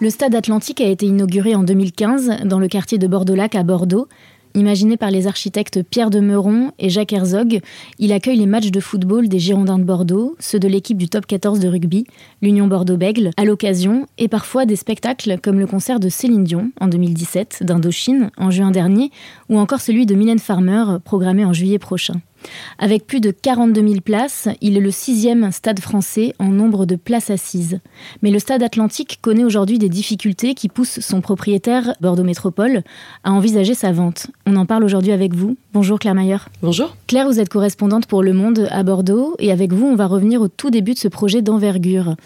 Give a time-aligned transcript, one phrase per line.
[0.00, 4.08] Le stade Atlantique a été inauguré en 2015 dans le quartier de Bordeaux-Lac à Bordeaux.
[4.56, 7.60] Imaginé par les architectes Pierre de Meuron et Jacques Herzog,
[8.00, 11.26] il accueille les matchs de football des Girondins de Bordeaux, ceux de l'équipe du top
[11.26, 12.06] 14 de rugby,
[12.42, 16.88] l'Union Bordeaux-Bègle, à l'occasion, et parfois des spectacles comme le concert de Céline Dion en
[16.88, 19.10] 2017, d'Indochine en juin dernier,
[19.48, 22.20] ou encore celui de Mylène Farmer programmé en juillet prochain.
[22.78, 26.96] Avec plus de 42 000 places, il est le sixième stade français en nombre de
[26.96, 27.80] places assises.
[28.22, 32.82] Mais le stade Atlantique connaît aujourd'hui des difficultés qui poussent son propriétaire, Bordeaux Métropole,
[33.22, 34.28] à envisager sa vente.
[34.46, 35.56] On en parle aujourd'hui avec vous.
[35.72, 36.38] Bonjour Claire Mayer.
[36.62, 36.96] Bonjour.
[37.06, 40.40] Claire, vous êtes correspondante pour Le Monde à Bordeaux et avec vous, on va revenir
[40.40, 42.16] au tout début de ce projet d'envergure.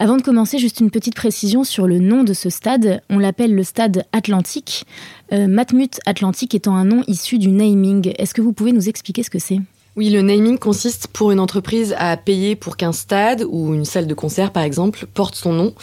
[0.00, 3.02] Avant de commencer, juste une petite précision sur le nom de ce stade.
[3.10, 4.84] On l'appelle le stade Atlantique.
[5.32, 8.12] Euh, Matmut Atlantique étant un nom issu du naming.
[8.16, 9.58] Est-ce que vous pouvez nous expliquer ce que c'est?
[9.98, 14.06] Oui, le naming consiste pour une entreprise à payer pour qu'un stade ou une salle
[14.06, 15.74] de concert, par exemple, porte son nom.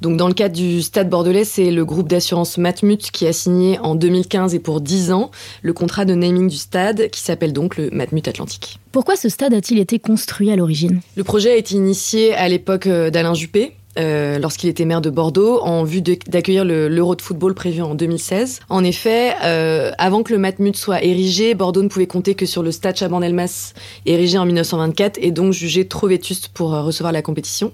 [0.00, 3.78] Donc, dans le cadre du stade bordelais, c'est le groupe d'assurance Matmut qui a signé
[3.78, 5.30] en 2015 et pour 10 ans
[5.62, 8.80] le contrat de naming du stade qui s'appelle donc le Matmut Atlantique.
[8.90, 11.00] Pourquoi ce stade a-t-il été construit à l'origine?
[11.14, 15.10] Le projet a été initié à l'époque euh, d'Alain Juppé, euh, lorsqu'il était maire de
[15.10, 18.60] Bordeaux, en vue d'accueillir le- l'Euro de football prévu en 2016.
[18.68, 22.62] En effet, euh, avant que le Matmut soit érigé, Bordeaux ne pouvait compter que sur
[22.62, 23.72] le stade Chaban-Delmas,
[24.06, 27.72] érigé en 1924, et donc jugé trop vétuste pour euh, recevoir la compétition.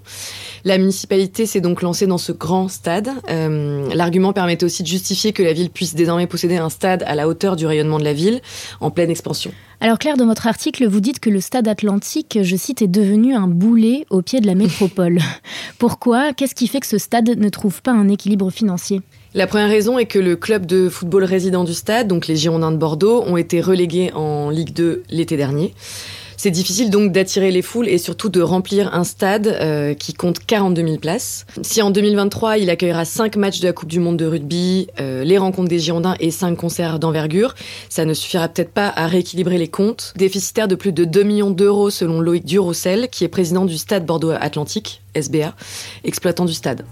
[0.65, 3.09] La municipalité s'est donc lancée dans ce grand stade.
[3.29, 7.15] Euh, L'argument permettait aussi de justifier que la ville puisse désormais posséder un stade à
[7.15, 8.41] la hauteur du rayonnement de la ville,
[8.81, 9.51] en pleine expansion.
[9.79, 13.35] Alors Claire, dans votre article, vous dites que le stade Atlantique, je cite, est devenu
[13.35, 15.19] un boulet au pied de la métropole.
[15.77, 16.33] Pourquoi?
[16.33, 19.01] Qu'est-ce qui fait que ce stade ne trouve pas un équilibre financier?
[19.35, 22.71] La première raison est que le club de football résident du stade, donc les Girondins
[22.71, 25.75] de Bordeaux, ont été relégués en Ligue 2 l'été dernier.
[26.39, 30.37] C'est difficile donc d'attirer les foules et surtout de remplir un stade euh, qui compte
[30.45, 31.47] 42 000 places.
[31.63, 35.23] Si en 2023 il accueillera 5 matchs de la Coupe du Monde de rugby, euh,
[35.23, 37.55] les rencontres des Girondins et 5 concerts d'envergure,
[37.89, 40.13] ça ne suffira peut-être pas à rééquilibrer les comptes.
[40.15, 44.05] Déficitaire de plus de 2 millions d'euros selon Loïc Durossel, qui est président du stade
[44.05, 45.55] Bordeaux Atlantique, SBA,
[46.03, 46.85] exploitant du stade.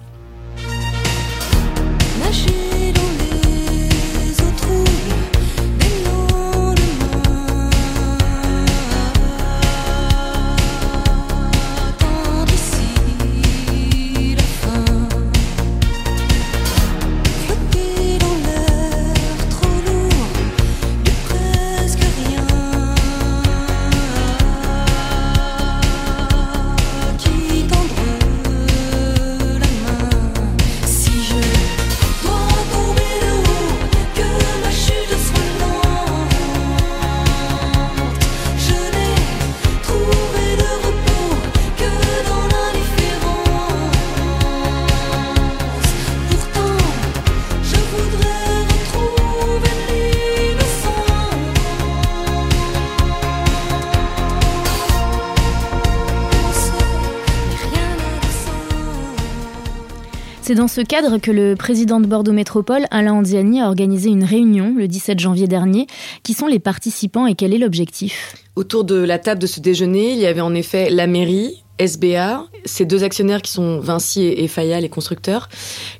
[60.47, 64.23] C'est dans ce cadre que le président de Bordeaux Métropole, Alain Anziani, a organisé une
[64.23, 65.87] réunion le 17 janvier dernier.
[66.21, 68.35] Qui sont les participants et quel est l'objectif?
[68.55, 72.45] Autour de la table de ce déjeuner, il y avait en effet la mairie, SBA,
[72.63, 75.49] ces deux actionnaires qui sont Vinci et, Fayal, les constructeurs,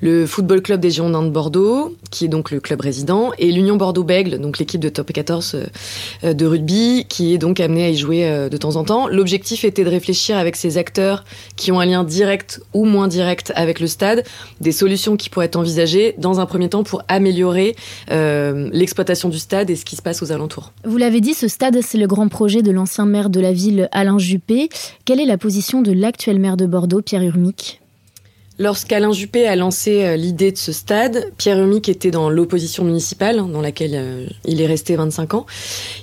[0.02, 3.76] le Football Club des Girondins de Bordeaux, qui est donc le club résident, et l'Union
[3.76, 5.58] Bordeaux-Bègle, donc l'équipe de top 14
[6.24, 9.08] euh, de rugby, qui est donc amenée à y jouer euh, de temps en temps.
[9.08, 11.26] L'objectif était de réfléchir avec ces acteurs
[11.58, 14.24] qui ont un lien direct ou moins direct avec le stade,
[14.62, 17.76] des solutions qui pourraient être envisagées dans un premier temps pour améliorer
[18.12, 20.72] euh, l'exploitation du stade et ce qui se passe aux alentours.
[20.86, 23.90] Vous l'avez dit, ce stade, c'est le grand projet de l'ancien maire de la ville,
[23.92, 24.70] Alain Juppé.
[25.04, 27.82] Quelle est la position de l'actuel maire de Bordeaux, Pierre Urmic
[28.58, 33.40] Lorsqu'Alain Juppé a lancé euh, l'idée de ce stade, Pierre Humic était dans l'opposition municipale,
[33.40, 35.46] hein, dans laquelle euh, il est resté 25 ans.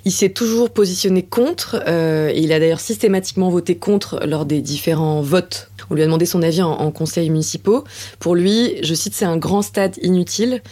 [0.05, 4.61] Il s'est toujours positionné contre, euh, et il a d'ailleurs systématiquement voté contre lors des
[4.61, 5.71] différents votes.
[5.89, 7.85] On lui a demandé son avis en, conseils municipaux.
[8.19, 10.63] Pour lui, je cite, c'est un grand stade inutile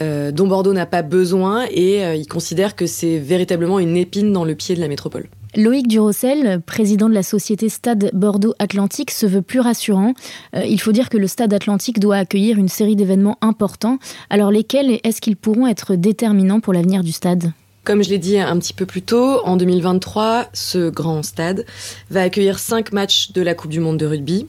[0.00, 4.54] dont Bordeaux n'a pas besoin, et il considère que c'est véritablement une épine dans le
[4.54, 5.28] pied de la métropole.
[5.56, 10.12] Loïc Durossel, président de la société Stade Bordeaux Atlantique, se veut plus rassurant.
[10.54, 13.98] Euh, il faut dire que le Stade Atlantique doit accueillir une série d'événements importants.
[14.30, 17.52] Alors lesquels est-ce qu'ils pourront être déterminants pour l'avenir du stade?
[17.84, 21.64] Comme je l'ai dit un petit peu plus tôt, en 2023, ce grand stade
[22.10, 24.46] va accueillir cinq matchs de la Coupe du Monde de rugby,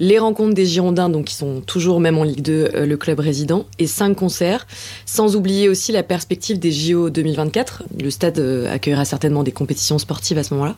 [0.00, 3.20] les rencontres des Girondins, donc qui sont toujours même en Ligue 2, euh, le club
[3.20, 4.66] résident, et cinq concerts,
[5.06, 7.84] sans oublier aussi la perspective des JO 2024.
[8.00, 10.76] Le stade euh, accueillera certainement des compétitions sportives à ce moment-là.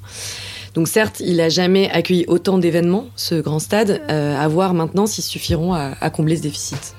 [0.74, 5.06] Donc certes, il n'a jamais accueilli autant d'événements, ce grand stade, euh, à voir maintenant
[5.06, 6.94] s'ils suffiront à, à combler ce déficit.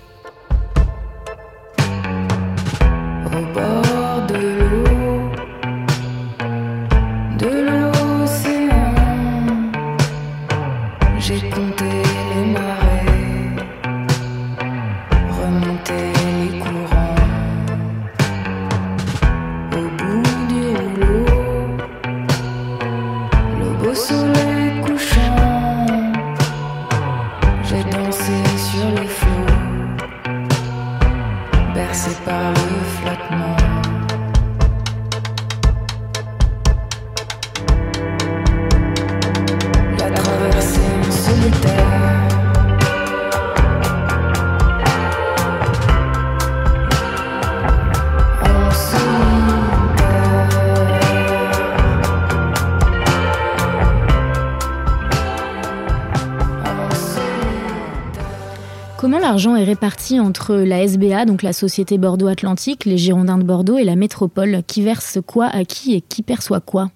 [59.28, 63.78] L'argent est réparti entre la SBA, donc la Société Bordeaux Atlantique, les Girondins de Bordeaux
[63.78, 64.62] et la métropole.
[64.66, 66.92] Qui verse quoi à qui et qui perçoit quoi?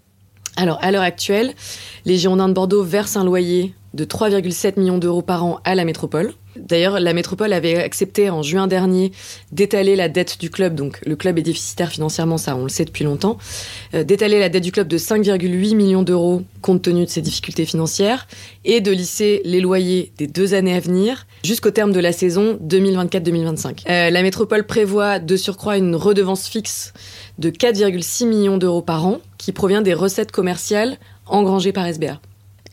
[0.56, 1.51] Alors, à l'heure actuelle,
[2.06, 5.85] les Girondins de Bordeaux versent un loyer de 3,7 millions d'euros par an à la
[5.85, 6.33] métropole.
[6.57, 9.11] D'ailleurs, la métropole avait accepté en juin dernier
[9.51, 12.83] d'étaler la dette du club, donc le club est déficitaire financièrement, ça on le sait
[12.83, 13.38] depuis longtemps,
[13.93, 17.65] euh, d'étaler la dette du club de 5,8 millions d'euros compte tenu de ses difficultés
[17.65, 18.27] financières
[18.65, 22.59] et de lisser les loyers des deux années à venir jusqu'au terme de la saison
[22.63, 23.89] 2024-2025.
[23.89, 26.93] Euh, la métropole prévoit de surcroît une redevance fixe
[27.39, 32.19] de 4,6 millions d'euros par an qui provient des recettes commerciales engrangées par SBA.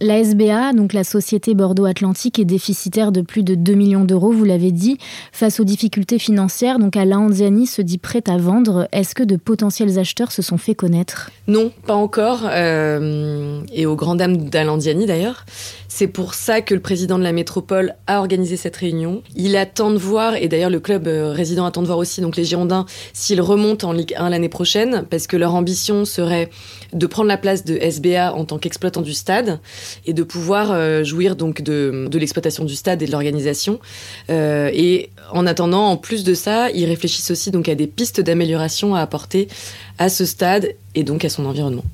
[0.01, 4.31] La SBA, donc la Société Bordeaux Atlantique, est déficitaire de plus de 2 millions d'euros,
[4.31, 4.97] vous l'avez dit.
[5.33, 8.87] Face aux difficultés financières, donc Alain Anziani se dit prêt à vendre.
[8.93, 11.31] Est-ce que de potentiels acheteurs se sont fait connaître?
[11.49, 15.45] Non, pas encore, euh, et aux grandes dames d'Alandiani d'ailleurs.
[15.91, 19.23] C'est pour ça que le président de la métropole a organisé cette réunion.
[19.35, 22.37] Il attend de voir, et d'ailleurs le club euh, résident attend de voir aussi, donc
[22.37, 26.51] les Girondins, s'ils remontent en Ligue 1 l'année prochaine, parce que leur ambition serait
[26.93, 29.61] de prendre la place de SBA en tant qu'exploitant du stade
[30.05, 33.81] et de pouvoir euh, jouir donc de, l'exploitation du stade et de l'organisation.
[34.29, 38.21] Euh, et en attendant, en plus de ça, ils réfléchissent aussi donc à des pistes
[38.21, 39.49] d'amélioration à apporter
[39.97, 41.85] à ce stade et donc à son environnement.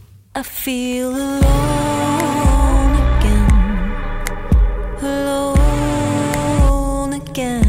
[7.34, 7.63] Again.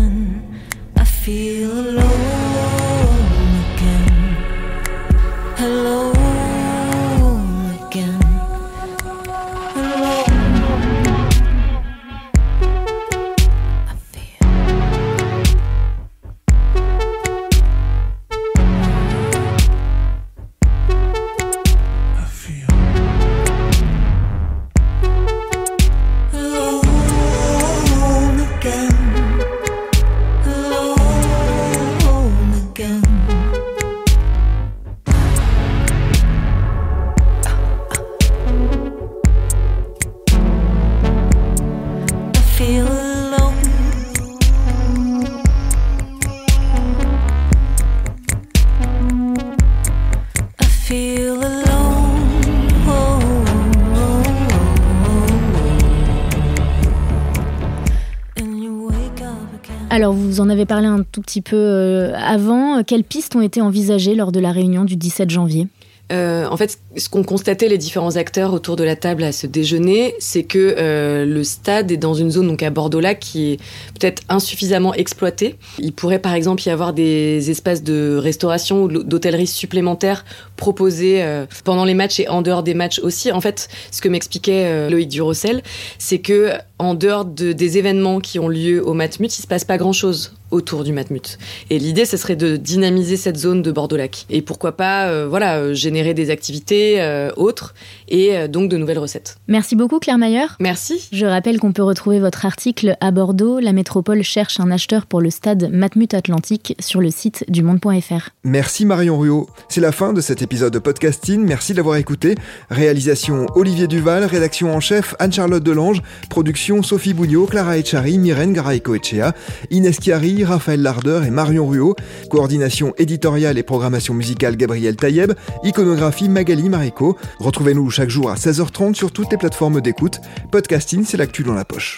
[60.06, 62.84] Alors, vous en avez parlé un tout petit peu euh, avant.
[62.84, 65.68] Quelles pistes ont été envisagées lors de la réunion du 17 janvier?
[66.12, 69.48] Euh, en fait, ce qu'ont constaté les différents acteurs autour de la table à ce
[69.48, 73.58] déjeuner, c'est que euh, le stade est dans une zone donc à Bordeaux-Lac qui est
[74.00, 75.56] peut-être insuffisamment exploitée.
[75.80, 80.26] Il pourrait par exemple y avoir des espaces de restauration ou d'hôtellerie supplémentaires
[80.58, 83.32] proposés euh, pendant les matchs et en dehors des matchs aussi.
[83.32, 85.64] En fait, ce que m'expliquait Loïc Durossel,
[85.98, 89.64] c'est que en dehors de, des événements qui ont lieu au Matmut, il se passe
[89.64, 91.38] pas grand-chose autour du Matmut.
[91.70, 94.26] Et l'idée, ce serait de dynamiser cette zone de Bordeaux-Lac.
[94.30, 97.74] Et pourquoi pas, euh, voilà, euh, générer des activités euh, autres
[98.08, 99.38] et euh, donc de nouvelles recettes.
[99.48, 100.46] Merci beaucoup Claire Mayer.
[100.60, 101.10] Merci.
[101.12, 103.60] Je rappelle qu'on peut retrouver votre article à Bordeaux.
[103.60, 108.30] La métropole cherche un acheteur pour le stade Matmut Atlantique sur le site du monde.fr.
[108.44, 109.50] Merci Marion Ruot.
[109.68, 111.44] C'est la fin de cet épisode de podcasting.
[111.44, 112.36] Merci de l'avoir écouté.
[112.70, 119.34] Réalisation Olivier Duval, rédaction en chef Anne-Charlotte Delange, production Sophie Bougnot, Clara Echari, Myrène Garay-Coechea,
[119.72, 121.96] Inès Chiari, Raphaël Larder et Marion Ruot.
[122.30, 125.34] Coordination éditoriale et programmation musicale Gabriel Taïeb.
[125.64, 127.18] Iconographie Magali Marico.
[127.40, 130.20] Retrouvez-nous chaque jour à 16h30 sur toutes les plateformes d'écoute.
[130.52, 131.98] Podcasting, c'est l'actu dans la poche.